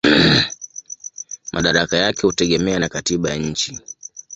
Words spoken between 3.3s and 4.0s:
nchi.